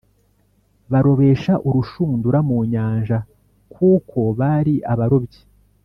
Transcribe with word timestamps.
barobesha 0.91 1.53
urushundura 1.67 2.39
mu 2.47 2.57
nyanja 2.71 3.17
kuko 3.73 4.17
bari 4.39 4.75
abarobyi 4.93 5.41